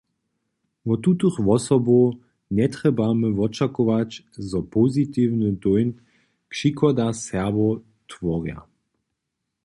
[0.87, 2.07] Wot tutych wosobow
[2.57, 4.09] njetrjebamy wočakować,
[4.49, 5.95] zo positiwny dóńt
[6.53, 7.75] přichoda Serbow
[8.11, 8.59] tworja.